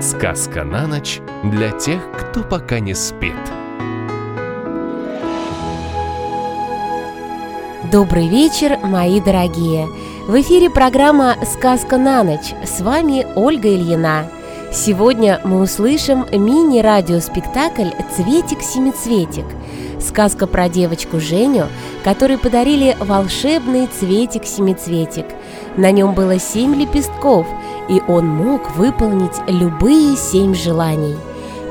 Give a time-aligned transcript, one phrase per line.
[0.00, 3.34] Сказка на ночь для тех, кто пока не спит.
[7.92, 9.88] Добрый вечер, мои дорогие!
[10.26, 12.54] В эфире программа «Сказка на ночь».
[12.64, 14.30] С вами Ольга Ильина.
[14.74, 19.44] Сегодня мы услышим мини-радиоспектакль «Цветик-семицветик».
[20.00, 21.66] Сказка про девочку Женю,
[22.02, 25.26] которой подарили волшебный цветик-семицветик.
[25.76, 27.46] На нем было семь лепестков,
[27.88, 31.14] и он мог выполнить любые семь желаний.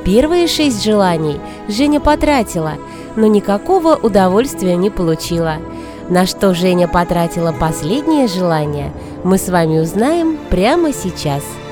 [0.05, 2.75] Первые шесть желаний Женя потратила,
[3.17, 5.57] но никакого удовольствия не получила.
[6.07, 8.93] На что Женя потратила последнее желание,
[9.25, 11.43] мы с вами узнаем прямо сейчас–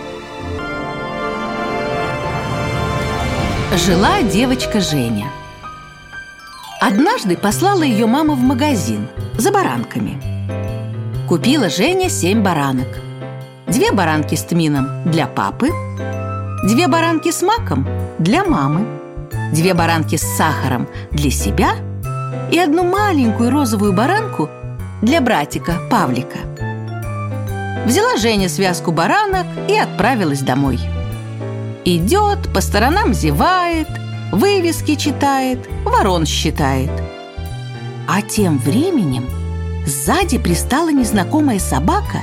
[3.74, 5.28] Жила девочка Женя.
[6.82, 9.08] Однажды послала ее мама в магазин
[9.38, 10.22] за баранками.
[11.26, 12.90] Купила Женя семь баранок.
[13.68, 15.70] Две баранки с тмином для папы,
[16.68, 17.88] две баранки с маком
[18.20, 18.86] для мамы,
[19.54, 21.76] две баранки с сахаром для себя
[22.52, 24.50] и одну маленькую розовую баранку
[25.02, 26.40] для братика Павлика.
[27.86, 30.78] Взяла Женя связку баранок и отправилась домой.
[31.84, 33.88] Идет, по сторонам зевает,
[34.32, 36.92] вывески читает, ворон считает.
[38.08, 39.26] А тем временем
[39.88, 42.20] сзади пристала незнакомая собака,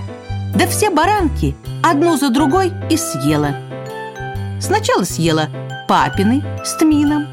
[0.54, 3.56] да все баранки одну за другой и съела.
[4.60, 5.48] Сначала съела
[5.88, 7.26] папины с тмином,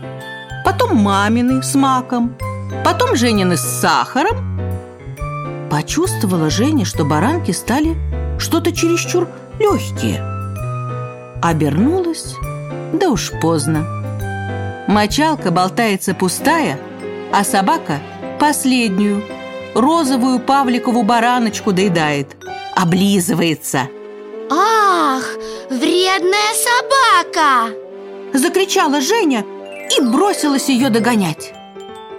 [0.63, 2.35] потом мамины с маком,
[2.83, 4.59] потом Женины с сахаром.
[5.69, 7.95] Почувствовала Женя, что баранки стали
[8.39, 9.27] что-то чересчур
[9.59, 10.23] легкие–
[11.41, 12.35] Обернулась,
[12.93, 13.85] да уж поздно.
[14.87, 16.79] Мочалка болтается пустая,
[17.31, 17.99] а собака
[18.39, 19.23] последнюю,
[19.73, 22.35] розовую Павликову бараночку доедает,
[22.75, 23.89] облизывается.
[24.49, 25.23] Ах,
[25.69, 27.75] вредная собака!
[28.33, 29.43] Закричала Женя
[29.97, 31.53] и бросилась ее догонять.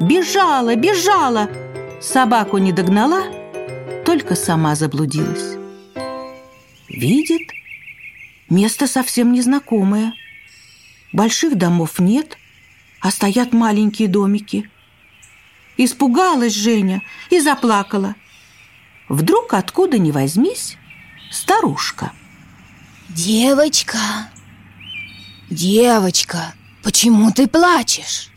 [0.00, 1.48] Бежала, бежала,
[2.00, 3.22] собаку не догнала,
[4.04, 5.56] только сама заблудилась.
[6.88, 7.42] Видит,
[8.48, 10.14] Место совсем незнакомое.
[11.12, 12.38] Больших домов нет,
[13.00, 14.70] а стоят маленькие домики.
[15.76, 18.14] Испугалась Женя и заплакала.
[19.08, 20.76] Вдруг, откуда ни возьмись,
[21.30, 22.12] старушка.
[23.08, 23.98] Девочка,
[25.50, 28.30] девочка, почему ты плачешь?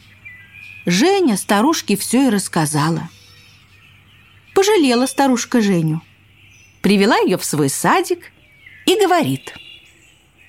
[0.85, 3.09] Женя старушке все и рассказала.
[4.55, 6.01] Пожалела старушка Женю.
[6.81, 8.31] Привела ее в свой садик
[8.85, 9.53] и говорит–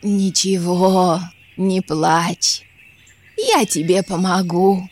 [0.03, 1.21] «Ничего,
[1.57, 2.63] не плачь.
[3.37, 4.89] Я тебе помогу.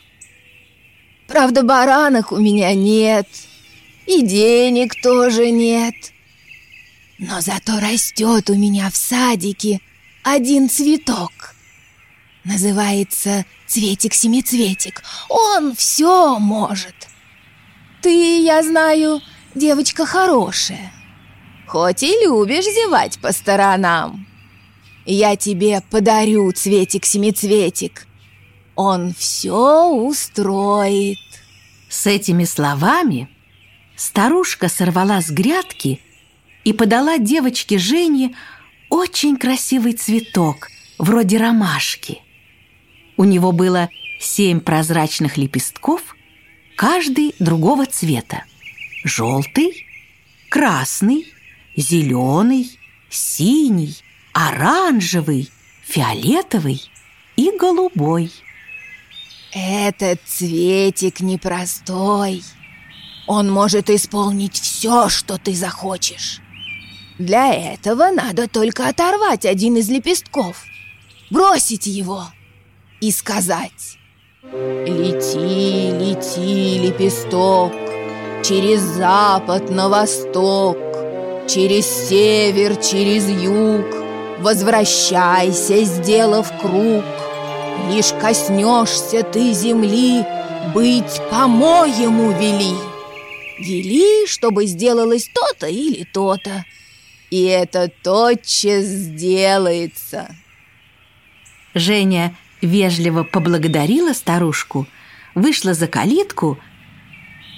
[1.27, 3.27] Правда, баранок у меня нет,
[4.05, 5.95] и денег тоже нет.
[7.17, 9.81] Но зато растет у меня в садике
[10.23, 11.55] один цветок.
[12.43, 15.03] Называется цветик-семицветик.
[15.27, 16.95] Он все может.
[18.01, 19.21] Ты, я знаю,
[19.53, 20.91] девочка хорошая.
[21.67, 24.28] Хоть и любишь зевать по сторонам.
[25.05, 28.07] Я тебе подарю цветик-семицветик.
[28.75, 31.17] Он все устроит.
[31.89, 33.29] С этими словами
[33.95, 35.99] старушка сорвала с грядки
[36.63, 38.35] и подала девочке Жене
[38.89, 42.19] очень красивый цветок, вроде ромашки.
[43.17, 43.89] У него было
[44.19, 46.15] семь прозрачных лепестков,
[46.75, 48.43] каждый другого цвета.
[49.03, 49.85] Желтый,
[50.49, 51.25] красный,
[51.75, 52.69] зеленый,
[53.09, 53.97] синий–
[54.39, 55.49] оранжевый,
[55.83, 56.81] фиолетовый
[57.35, 58.31] и голубой.
[59.51, 62.43] Этот цветик непростой.
[63.27, 66.39] Он может исполнить все, что ты захочешь.
[67.17, 70.63] Для этого надо только оторвать один из лепестков,
[71.29, 72.23] бросить его
[73.01, 73.97] и сказать
[74.53, 77.73] «Лети, лети, лепесток,
[78.45, 80.77] через запад на восток,
[81.45, 84.08] через север, через юг,
[84.39, 87.03] Возвращайся, сделав круг.
[87.91, 90.23] Лишь коснешься ты земли
[90.73, 92.73] Быть по-моему вели.
[93.59, 96.63] Вели, чтобы сделалось то-то или то-то.
[97.29, 100.33] И это тотчас сделается.
[101.73, 104.87] Женя вежливо поблагодарила старушку
[105.35, 106.57] Вышла за калитку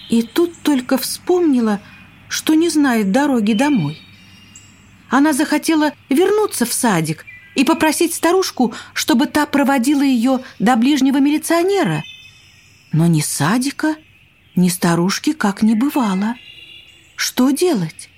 [0.10, 1.80] И тут только вспомнила,
[2.28, 4.02] что не знает дороги домой
[5.12, 12.02] она захотела вернуться в садик и попросить старушку, чтобы та проводила ее до ближнего милиционера.
[12.94, 13.96] Но ни садика,
[14.56, 16.36] ни старушки как не бывало.
[17.16, 18.10] Что делать?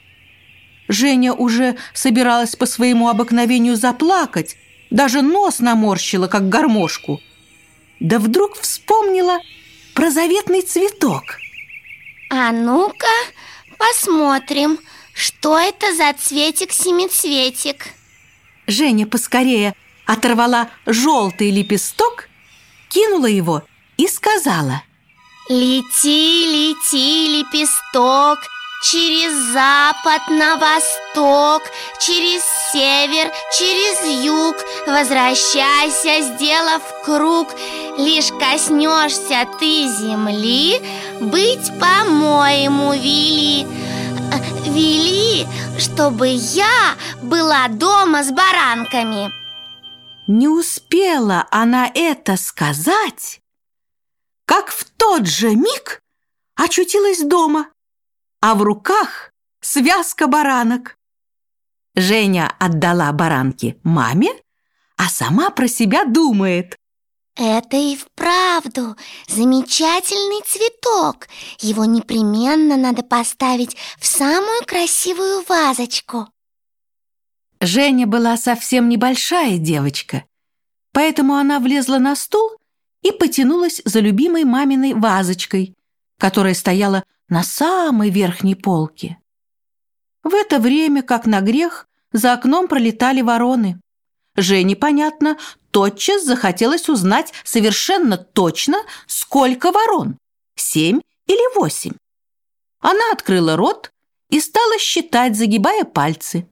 [0.87, 4.55] Женя уже собиралась по своему обыкновению заплакать,
[4.91, 7.19] даже нос наморщила, как гармошку.
[7.99, 9.39] Да вдруг вспомнила
[9.95, 11.39] про заветный цветок.
[12.29, 13.07] А ну-ка,
[13.79, 14.77] посмотрим,
[15.13, 17.87] что это за цветик-семицветик.
[18.67, 19.75] Женя поскорее
[20.05, 22.29] оторвала желтый лепесток,
[22.89, 23.63] кинула его
[23.97, 24.83] и сказала.
[25.49, 28.39] Лети, лети, лепесток,
[28.83, 31.63] Через запад на восток,
[32.01, 32.41] через
[32.73, 34.57] север, через юг.
[34.85, 37.55] Возвращайся, сделав круг
[37.97, 40.81] Лишь коснешься ты земли
[41.21, 43.65] Быть, по-моему, вели
[44.65, 45.47] Вели,
[45.77, 49.31] чтобы я была дома с баранками
[50.27, 53.41] Не успела она это сказать,
[54.45, 56.01] как в тот же миг
[56.55, 57.67] очутилась дома–
[58.43, 59.31] а в руках
[59.61, 60.97] связка баранок.
[61.95, 64.31] Женя отдала баранки маме,
[64.97, 66.75] а сама про себя думает.
[67.35, 68.95] Это и вправду
[69.27, 71.27] замечательный цветок.
[71.59, 76.27] Его непременно надо поставить в самую красивую вазочку.
[77.59, 80.25] Женя была совсем небольшая девочка,
[80.91, 82.51] поэтому она влезла на стул
[83.01, 85.75] и потянулась за любимой маминой вазочкой,
[86.19, 89.17] которая стояла на самой верхней полке.
[90.23, 93.79] В это время, как на грех, за окном пролетали вороны.
[94.35, 95.37] Жене, понятно,
[95.73, 98.77] тотчас захотелось узнать совершенно точно,
[99.07, 100.17] сколько ворон–
[100.55, 101.93] семь или восемь.
[102.79, 103.91] Она открыла рот
[104.29, 106.47] и стала считать, загибая пальцы.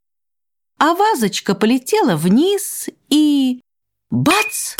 [0.79, 3.61] А вазочка полетела вниз и...
[4.09, 4.75] Бац!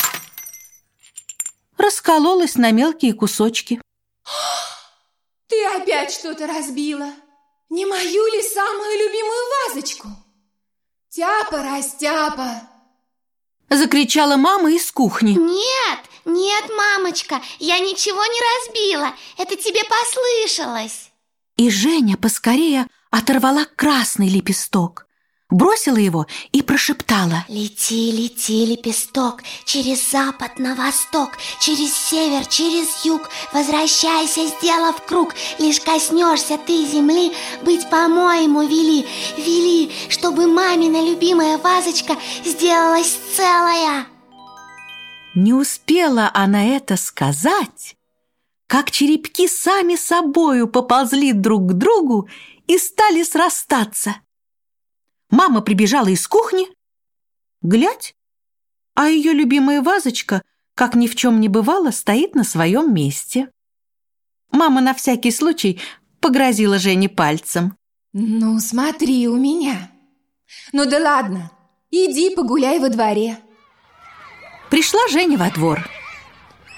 [1.78, 3.80] Раскололась на мелкие кусочки.
[5.48, 7.14] Ты опять что-то разбила.
[7.70, 10.08] Не мою ли самую любимую вазочку?
[11.10, 12.71] Тяпа, растяпа.
[13.72, 15.32] Закричала мама из кухни.
[15.32, 19.16] Нет, нет, мамочка, я ничего не разбила.
[19.38, 21.12] Это тебе послышалось.
[21.56, 25.08] И Женя поскорее оторвала красный лепесток
[25.52, 27.46] бросила его и прошептала.
[27.48, 35.82] Лети, лети, лепесток, через запад на восток, через север, через юг Возвращайся, сделав круг, лишь
[35.82, 37.34] коснешься ты земли
[37.64, 39.06] Быть, по-моему, вели,
[39.38, 42.16] вели, чтобы мамина любимая вазочка
[42.46, 44.08] сделалась целая
[45.36, 47.96] Не успела она это сказать,
[48.68, 52.30] как черепки сами собою поползли друг к другу
[52.68, 54.16] и стали срастаться–
[55.32, 56.68] Мама прибежала из кухни.
[57.62, 58.16] Глядь,
[58.96, 60.42] а ее любимая вазочка,
[60.76, 63.50] как ни в чем не бывало, стоит на своем месте.
[64.52, 65.80] Мама на всякий случай
[66.20, 67.78] погрозила Жене пальцем.
[68.14, 69.90] «Ну, смотри у меня.
[70.74, 71.50] Ну да ладно,
[71.92, 73.38] иди погуляй во дворе».
[74.70, 75.88] Пришла Женя во двор,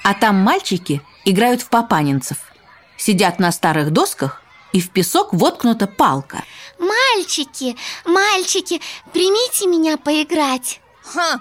[0.03, 2.37] а там мальчики играют в папанинцев.
[2.97, 4.42] Сидят на старых досках,
[4.73, 6.43] и в песок воткнута палка–
[6.83, 8.81] Мальчики, мальчики,
[9.13, 11.39] примите меня поиграть Ха,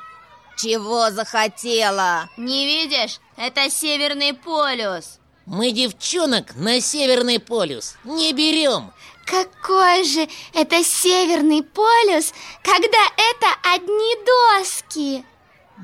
[0.56, 2.28] чего захотела?
[2.36, 3.20] Не видишь?
[3.36, 8.92] Это Северный полюс Мы девчонок на Северный полюс не берем
[9.24, 15.24] Какой же это Северный полюс, когда это одни доски?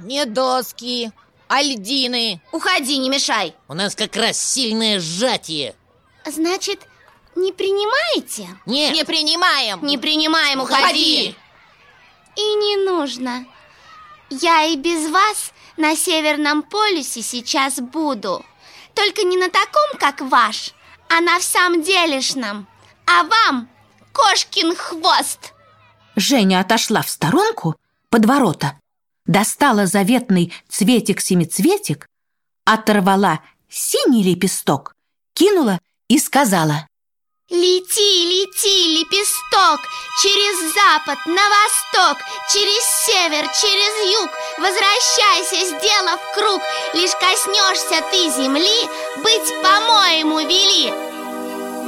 [0.04, 1.10] Не доски,
[1.48, 5.74] а льдины Уходи, не мешай У нас как раз сильное сжатие
[6.26, 6.86] Значит,
[7.38, 8.48] не принимаете?
[8.66, 8.92] Нет.
[8.92, 9.84] Не принимаем.
[9.84, 11.34] Не принимаем, уходи.
[12.36, 13.46] И не нужно.
[14.30, 18.44] Я и без вас на Северном полюсе сейчас буду.
[18.94, 20.74] Только не на таком, как ваш
[21.08, 22.66] А на в самом делешном
[23.06, 23.68] А вам
[24.12, 25.52] кошкин хвост.
[26.16, 27.76] Женя отошла в сторонку
[28.10, 28.78] под ворота
[29.24, 32.08] Достала заветный цветик-семицветик
[32.64, 34.96] Оторвала синий лепесток
[35.32, 35.78] Кинула
[36.08, 36.88] и сказала
[37.50, 39.80] Лети, лети, лепесток,
[40.20, 42.18] через запад, на восток,
[42.52, 46.60] через север, через юг, возвращайся, сделав круг,
[46.92, 48.86] лишь коснешься ты земли,
[49.22, 50.92] быть, по-моему, вели.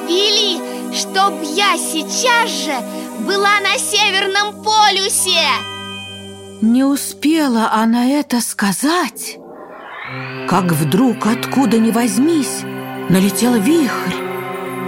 [0.08, 2.80] Вели, чтоб я сейчас же
[3.26, 5.46] была на Северном полюсе.
[6.62, 9.36] Не успела она это сказать,
[10.48, 12.62] как вдруг, откуда ни возьмись,
[13.10, 14.29] налетел вихрь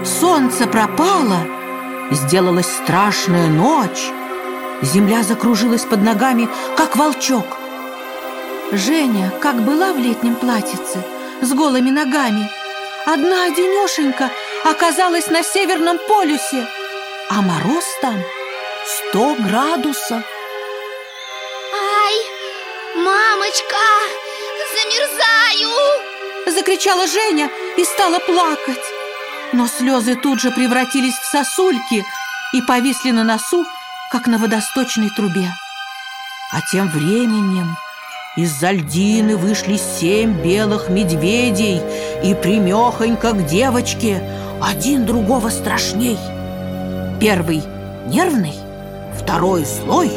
[0.05, 1.47] Солнце пропало,
[2.11, 4.11] сделалась страшная ночь.
[4.83, 7.47] Земля закружилась под ногами, как волчок.
[8.73, 11.05] Женя, как была в летнем платьице,
[11.41, 12.51] с голыми ногами,
[13.07, 14.31] одна одинешенька
[14.65, 16.67] оказалась на Северном полюсе.
[17.31, 18.17] а мороз там
[18.87, 20.23] сто градусов.
[21.73, 22.17] Ай,
[22.97, 23.77] мамочка,
[24.75, 25.71] замерзаю!
[26.47, 28.92] Закричала Женя и стала плакать.
[29.53, 32.05] Но слезы тут же превратились в сосульки
[32.55, 33.65] и повисли на носу,
[34.11, 35.49] как на водосточной трубе.
[36.53, 37.77] А тем временем
[38.37, 41.81] из-за льдины вышли семь белых медведей
[42.25, 44.23] и примехонько к девочке,
[44.63, 46.19] один другого страшней.
[47.21, 47.63] Первый
[48.07, 48.55] нервный,
[49.19, 50.11] второй злой,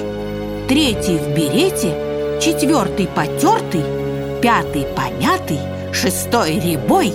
[0.69, 3.83] третий в берете, четвертый потертый,
[4.41, 5.59] пятый помятый,
[5.93, 7.13] шестой рябой,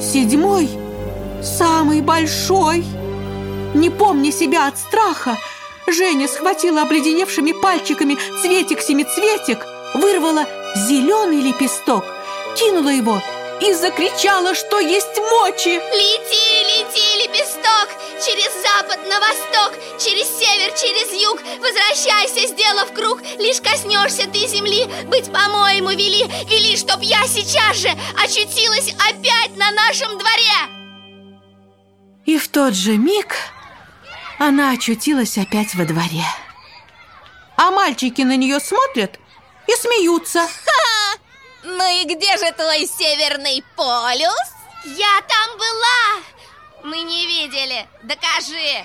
[0.00, 0.68] седьмой
[1.42, 2.84] самый большой.
[3.74, 5.36] Не помня себя от страха,
[5.86, 9.64] Женя схватила обледеневшими пальчиками цветик-семицветик,
[9.94, 12.04] вырвала зеленый лепесток,
[12.56, 13.22] кинула его
[13.60, 15.70] и закричала, что есть мочи.
[15.70, 17.88] Лети, лети, лепесток,
[18.24, 24.86] через запад на восток, через север, через юг, возвращайся, сделав круг, лишь коснешься ты земли,
[25.06, 27.90] быть по-моему вели, вели, чтоб я сейчас же
[28.22, 30.77] очутилась опять на нашем дворе.
[32.28, 33.36] И в тот же миг
[34.38, 36.26] она очутилась опять во дворе.
[37.56, 39.18] А мальчики на нее смотрят
[39.66, 40.46] и смеются.
[41.64, 44.48] Ну и где же твой северный полюс?
[44.84, 46.22] Я там была!
[46.84, 47.88] Мы не видели.
[48.02, 48.84] Докажи.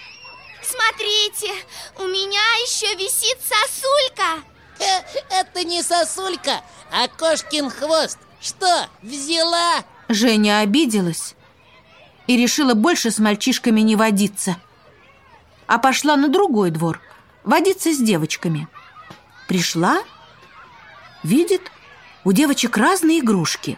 [0.62, 1.52] Смотрите,
[1.98, 4.42] у меня еще висит сосулька.
[4.80, 5.02] Э,
[5.42, 6.62] Это не сосулька,
[6.94, 8.20] а кошкин хвост.
[8.40, 9.84] Что, взяла?
[10.08, 11.36] Женя обиделась
[12.27, 14.58] и решила больше с мальчишками не водиться.
[15.68, 17.00] А пошла на другой двор
[17.44, 18.68] водиться с девочками.
[19.48, 20.00] Пришла,
[21.24, 21.72] видит,
[22.24, 23.77] у девочек разные игрушки.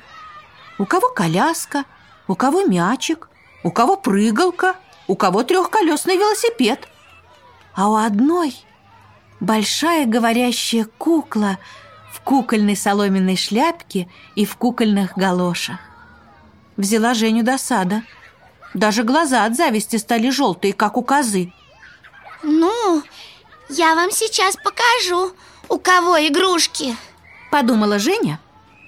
[0.78, 1.86] У кого коляска,
[2.28, 3.30] у кого мячик,
[3.64, 4.75] у кого прыгалка,
[5.08, 6.88] у кого трехколесный велосипед.
[7.74, 8.56] А у одной
[9.40, 11.58] большая говорящая кукла
[12.12, 15.80] в кукольной соломенной шляпке и в кукольных галошах.
[16.78, 18.04] Взяла Женю досада.
[18.75, 21.51] Даже глаза от зависти стали желтые, как у козы.
[22.44, 23.01] Ну,
[23.70, 25.32] я вам сейчас покажу,
[25.70, 26.96] у кого игрушки.
[27.51, 28.38] Подумала Женя,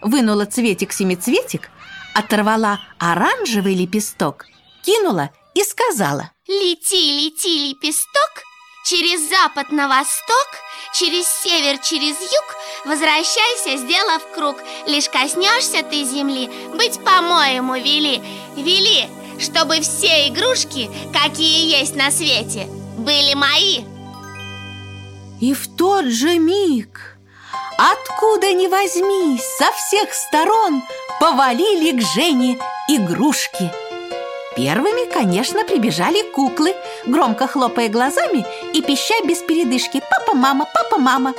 [0.01, 1.69] вынула цветик-семицветик,
[2.13, 4.45] оторвала оранжевый лепесток,
[4.83, 6.31] кинула и сказала.
[6.49, 8.43] Лети, лети, лепесток,
[8.83, 10.47] через запад на восток,
[10.93, 14.57] через север, через юг, возвращайся, сделав круг.
[14.85, 18.21] Лишь коснешься ты земли, быть, по-моему, вели,
[18.57, 19.07] вели,
[19.39, 22.67] чтобы все игрушки, какие есть на свете,
[22.97, 23.83] были мои.
[25.39, 27.17] И в тот же миг,
[27.77, 30.81] откуда ни возьмись, со всех сторон
[31.19, 33.71] повалили к Жене игрушки.
[34.55, 36.75] Первыми, конечно, прибежали куклы,
[37.05, 41.35] громко хлопая глазами и пища без передышки «Папа, мама, папа, мама».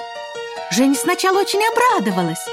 [0.71, 2.47] Женя сначала очень обрадовалась,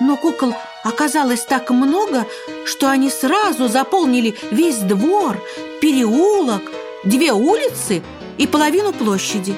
[0.00, 2.26] но кукол оказалось так много,
[2.64, 5.42] что они сразу заполнили весь двор,
[5.80, 6.62] переулок,
[7.04, 8.02] две улицы
[8.38, 9.54] и половину площади.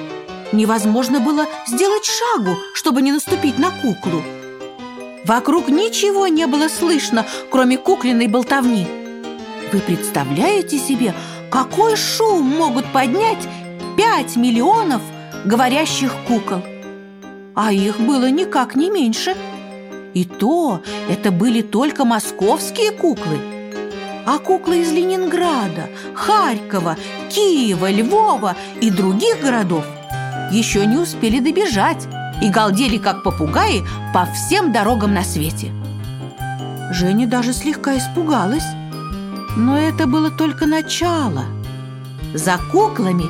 [0.51, 4.23] Невозможно было сделать шагу, чтобы не наступить на куклу.
[5.25, 8.87] Вокруг ничего не было слышно, кроме куклиной болтовни.
[9.73, 11.13] Вы представляете себе,
[11.51, 13.45] какой шум могут поднять
[13.97, 15.01] 5 миллионов
[15.43, 16.61] говорящих кукол?
[17.55, 19.35] А их было никак не меньше.
[20.17, 23.37] И то это были только московские куклы.
[24.25, 26.97] А куклы из Ленинграда, Харькова,
[27.29, 29.85] Киева, Львова и других городов
[30.51, 32.07] еще не успели добежать
[32.41, 35.71] и галдели, как попугаи, по всем дорогам на свете.
[36.89, 38.65] Женя даже слегка испугалась.
[39.55, 41.43] Но это было только начало.
[42.33, 43.25] За куклами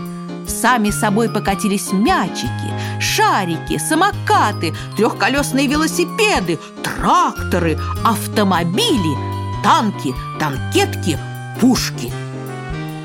[0.47, 9.15] сами собой покатились мячики, шарики, самокаты, трехколесные велосипеды, тракторы, автомобили,
[9.63, 11.17] танки, танкетки,
[11.59, 12.11] пушки.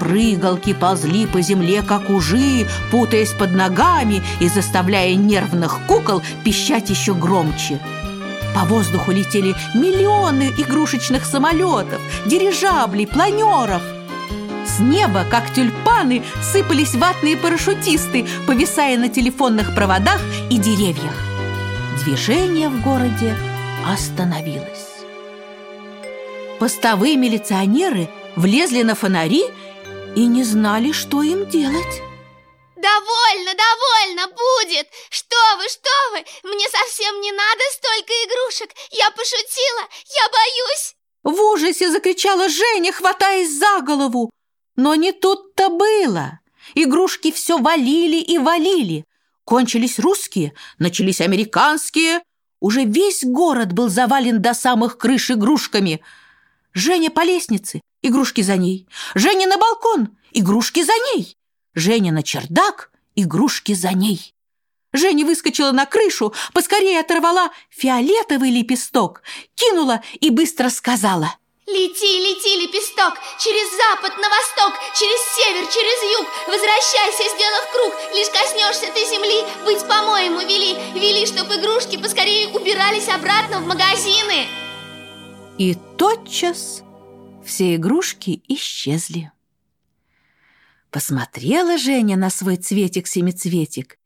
[0.00, 7.14] Прыгалки ползли по земле, как ужи, путаясь под ногами и заставляя нервных кукол пищать еще
[7.14, 7.78] громче.
[8.54, 13.82] По воздуху летели миллионы игрушечных самолетов, дирижаблей, планеров.
[14.75, 21.12] С неба, как тюльпаны, сыпались ватные парашютисты, повисая на телефонных проводах и деревьях.
[22.02, 23.37] Движение в городе
[23.87, 25.05] остановилось.
[26.59, 29.45] Постовые милиционеры влезли на фонари
[30.17, 32.00] и не знали, что им делать.
[32.76, 34.88] Довольно, довольно будет!
[35.11, 36.25] Что вы, что вы!
[36.50, 38.71] Мне совсем не надо столько игрушек!
[38.91, 39.83] Я пошутила!
[40.17, 40.95] Я боюсь!
[41.25, 44.31] В ужасе закричала Женя, хватаясь за голову.
[44.83, 46.41] Но не тут-то было.
[46.75, 49.05] Игрушки все валили и валили.
[49.45, 52.21] Кончились русские, начались американские.
[52.59, 56.01] Уже весь город был завален до самых крыш игрушками.
[56.75, 58.89] Женя по лестнице, игрушки за ней.
[59.15, 61.37] Женя на балкон, игрушки за ней.
[61.75, 64.35] Женя на чердак, игрушки за ней.
[64.93, 69.23] Женя выскочила на крышу, поскорее оторвала фиолетовый лепесток,
[69.55, 71.37] кинула и быстро сказала.
[71.66, 78.31] Лети, лети, лепесток, через запад на восток, через север, через юг, возвращайся, сделав круг, лишь
[78.31, 84.49] коснешься ты земли, быть по-моему вели, вели, чтоб игрушки поскорее убирались обратно в магазины.
[85.57, 86.83] И тотчас
[87.45, 89.31] все игрушки исчезли.
[90.90, 93.99] Посмотрела Женя на свой цветик-семицветик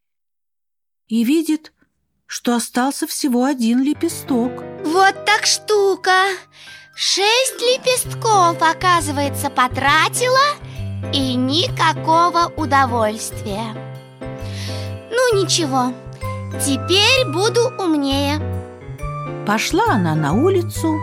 [1.09, 1.73] и видит,
[2.27, 4.63] что остался всего один лепесток.
[4.85, 6.27] Вот так штука!
[6.99, 10.57] Шесть лепестков, оказывается, потратила
[11.13, 13.75] и никакого удовольствия.
[15.11, 15.93] Ну ничего,
[16.59, 18.41] теперь буду умнее.
[19.47, 20.97] Пошла она на улицу,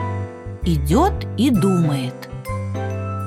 [0.64, 2.16] идет и думает.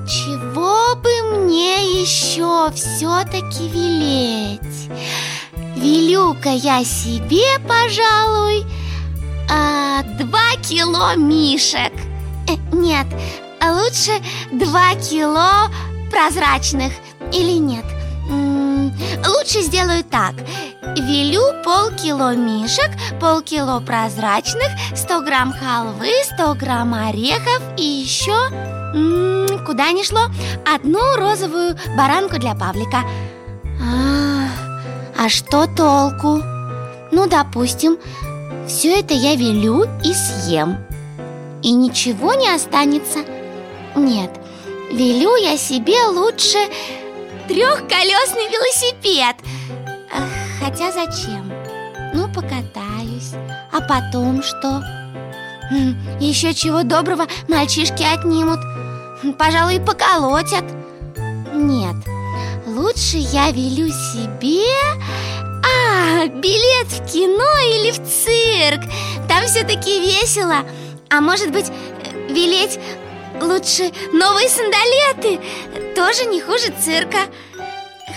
[0.08, 4.90] Чего бы мне еще все-таки велеть?
[5.76, 8.64] Велю-ка я себе, пожалуй,
[9.48, 11.92] а, два кило мишек–
[12.72, 13.06] нет,
[13.62, 14.12] лучше
[14.52, 15.70] два кило
[16.10, 16.92] прозрачных
[17.32, 17.84] Или нет?
[19.26, 20.34] лучше сделаю так
[20.96, 28.48] Велю полкило мишек, полкило прозрачных 100 грамм халвы, 100 грамм орехов И еще,
[29.64, 30.26] куда ни шло,
[30.64, 33.02] одну розовую баранку для Павлика
[33.80, 34.48] а,
[35.18, 36.42] а что толку?
[37.12, 37.98] Ну, допустим,
[38.66, 40.85] все это я велю и съем
[41.66, 43.24] и ничего не останется.
[43.96, 44.30] Нет,
[44.92, 46.58] велю я себе лучше
[47.48, 49.34] трехколесный велосипед.
[50.60, 51.52] Хотя зачем?
[52.14, 53.32] Ну, покатаюсь.
[53.72, 54.80] А потом что?
[55.68, 58.60] Хм, Еще чего доброго мальчишки отнимут.
[59.36, 60.64] Пожалуй, поколотят.
[61.52, 61.96] Нет,
[62.64, 64.62] лучше я велю себе...
[65.68, 68.80] А, билет в кино или в цирк
[69.28, 70.64] Там все-таки весело
[71.10, 71.66] а может быть,
[72.28, 72.78] велеть
[73.40, 75.40] лучше новые сандалеты?
[75.94, 77.18] Тоже не хуже цирка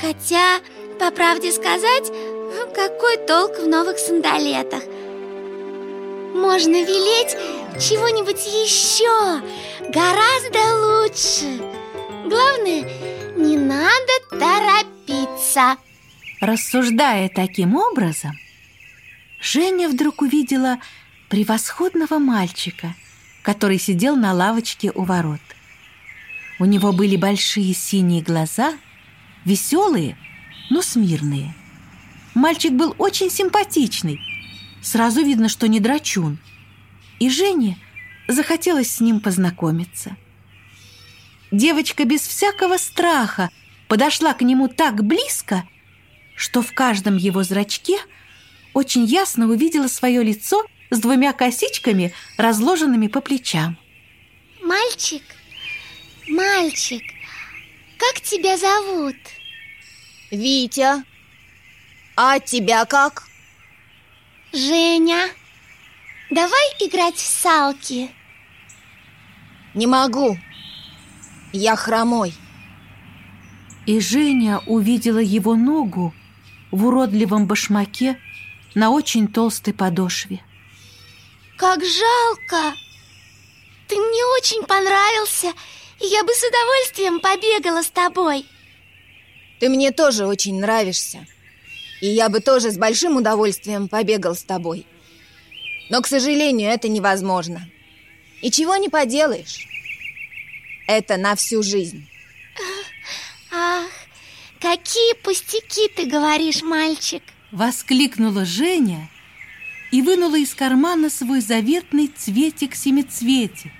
[0.02, 0.60] Хотя,
[0.99, 2.12] по правде сказать,
[2.73, 4.84] какой толк в новых сандалетах?
[6.34, 7.36] Можно велеть
[7.80, 9.41] чего-нибудь еще
[9.89, 10.60] Гораздо
[11.02, 11.62] лучше
[12.25, 12.84] Главное,
[13.36, 15.78] не надо торопиться
[16.41, 18.32] Рассуждая таким образом,
[19.41, 20.80] Женя вдруг увидела
[21.30, 22.96] превосходного мальчика,
[23.44, 25.39] который сидел на лавочке у ворот.
[26.60, 28.78] У него были большие синие глаза,
[29.46, 30.18] веселые,
[30.70, 31.54] но смирные.
[32.34, 34.20] Мальчик был очень симпатичный.
[34.82, 36.38] Сразу видно, что не драчун.
[37.20, 37.78] И Жене
[38.28, 40.18] захотелось с ним познакомиться.
[41.52, 43.50] Девочка без всякого страха
[43.88, 45.63] подошла к нему так близко,
[46.36, 47.98] что в каждом его зрачке
[48.74, 53.78] очень ясно увидела свое лицо– с двумя косичками, разложенными по плечам.
[54.62, 55.23] Мальчик,
[56.28, 57.04] мальчик,
[57.97, 59.15] как тебя зовут?
[60.32, 61.04] Витя.
[62.15, 63.23] А тебя как?
[64.54, 65.30] Женя.
[66.30, 68.12] Давай играть в салки.
[69.73, 70.38] Не могу.
[71.52, 72.34] Я хромой.
[73.86, 76.13] И Женя увидела его ногу
[76.71, 78.19] в уродливом башмаке
[78.75, 80.41] на очень толстой подошве.
[81.60, 82.74] Как жалко!
[83.89, 85.48] Ты мне очень понравился,
[86.00, 88.45] и я бы с удовольствием побегала с тобой.
[89.60, 91.28] Ты мне тоже очень нравишься,
[92.00, 94.88] и я бы тоже с большим удовольствием побегал с тобой.
[95.89, 97.69] Но, к сожалению, это невозможно.
[98.41, 99.67] И чего не поделаешь.
[100.88, 102.08] Это на всю жизнь.
[103.52, 103.89] Ах,
[104.62, 107.22] какие пустяки ты говоришь, мальчик!
[107.52, 109.10] Воскликнула Женя
[109.91, 113.71] и вынула из кармана свой заветный цветик-семицветик.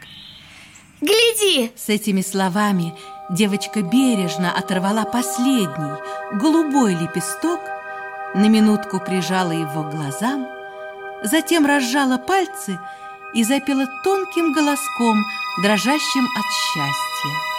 [1.02, 1.72] Гляди!
[1.76, 2.94] С этими словами
[3.30, 5.98] девочка бережно оторвала последний,
[6.34, 7.62] голубой лепесток,
[8.36, 10.48] на минутку прижала его к глазам,
[11.24, 12.80] затем разжала пальцы
[13.34, 15.24] и запела тонким голоском,
[15.62, 17.50] дрожащим от счастья.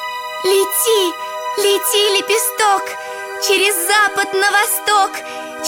[0.44, 1.14] Лети,
[1.58, 2.82] лети, лепесток,
[3.46, 5.10] через запад на восток,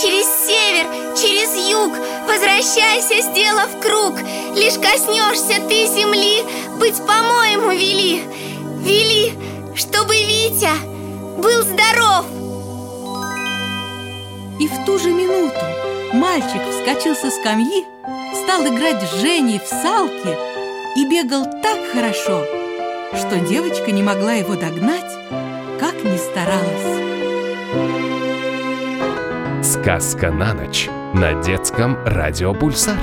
[0.01, 1.93] через север, через юг
[2.27, 4.15] Возвращайся, сделав круг.
[4.55, 6.43] Лишь коснешься ты земли
[6.79, 8.23] Быть по-моему вели
[8.83, 9.33] Вели,
[9.75, 10.71] чтобы Витя
[11.39, 12.27] был здоров.
[14.59, 15.61] И в ту же минуту
[16.13, 17.85] мальчик вскочил со скамьи,
[18.43, 20.37] стал играть с Женей в салки
[20.97, 22.45] и бегал так хорошо,
[23.15, 25.13] что девочка не могла его догнать,
[25.81, 27.03] как ни старалась.
[29.65, 32.97] Сказка на ночь на детском радио «Пульсар».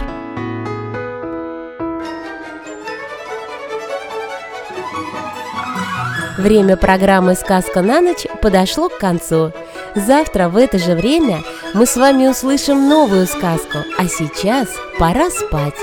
[6.38, 9.52] Время программы «Сказка на ночь» подошло к концу.
[9.96, 11.44] Завтра в это же время
[11.74, 14.68] мы с вами услышим новую сказку, а сейчас
[14.98, 15.76] пора спать.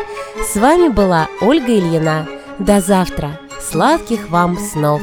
[0.52, 2.26] С вами была Ольга Ильина.
[2.58, 3.38] До завтра.
[3.60, 5.02] Сладких вам снов!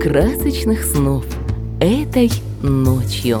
[0.00, 1.26] Красочных снов
[1.78, 2.30] этой
[2.62, 3.38] ночью.